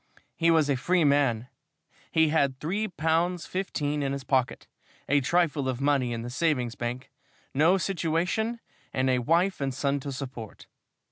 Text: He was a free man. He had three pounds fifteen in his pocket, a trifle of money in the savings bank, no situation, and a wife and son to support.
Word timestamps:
He 0.35 0.49
was 0.49 0.67
a 0.67 0.75
free 0.75 1.03
man. 1.03 1.47
He 2.11 2.29
had 2.29 2.59
three 2.59 2.87
pounds 2.87 3.45
fifteen 3.45 4.01
in 4.01 4.13
his 4.13 4.23
pocket, 4.23 4.65
a 5.07 5.21
trifle 5.21 5.69
of 5.69 5.79
money 5.79 6.11
in 6.11 6.23
the 6.23 6.31
savings 6.31 6.73
bank, 6.73 7.11
no 7.53 7.77
situation, 7.77 8.59
and 8.91 9.11
a 9.11 9.19
wife 9.19 9.61
and 9.61 9.71
son 9.71 9.99
to 9.99 10.11
support. 10.11 10.65